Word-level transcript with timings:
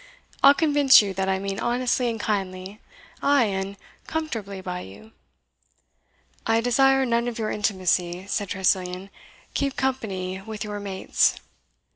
I'll 0.41 0.55
convince 0.55 0.99
you 1.03 1.13
that 1.13 1.29
I 1.29 1.37
meant 1.37 1.61
honestly 1.61 2.09
and 2.09 2.19
kindly, 2.19 2.79
ay, 3.21 3.43
and 3.43 3.77
comfortably 4.07 4.59
by 4.59 4.79
you." 4.79 5.11
"I 6.43 6.59
desire 6.59 7.05
none 7.05 7.27
of 7.27 7.37
your 7.37 7.51
intimacy," 7.51 8.25
said 8.25 8.49
Tressilian 8.49 9.11
"keep 9.53 9.75
company 9.75 10.41
with 10.41 10.63
your 10.63 10.79
mates." 10.79 11.35